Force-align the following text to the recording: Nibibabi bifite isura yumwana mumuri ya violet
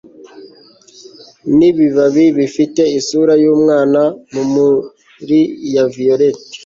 Nibibabi 1.57 2.25
bifite 2.37 2.81
isura 2.99 3.33
yumwana 3.43 4.01
mumuri 4.33 5.41
ya 5.73 5.83
violet 5.93 6.37